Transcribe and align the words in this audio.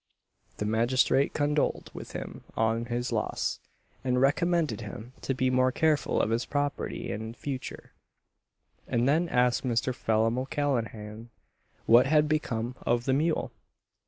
The 0.57 0.65
magistrate 0.65 1.35
condoled 1.35 1.91
with 1.93 2.13
him 2.13 2.43
on 2.57 2.85
his 2.85 3.11
loss, 3.11 3.59
and 4.03 4.19
recommended 4.19 4.81
him 4.81 5.13
to 5.21 5.35
be 5.35 5.51
more 5.51 5.71
careful 5.71 6.19
of 6.19 6.31
his 6.31 6.43
property 6.43 7.11
in 7.11 7.35
future; 7.35 7.91
and 8.87 9.07
then 9.07 9.29
asked 9.29 9.63
Mr. 9.63 9.93
Phelim 9.93 10.39
O'Callaghan 10.39 11.29
what 11.85 12.07
had 12.07 12.27
become 12.27 12.73
of 12.83 13.05
the 13.05 13.13
mule? 13.13 13.51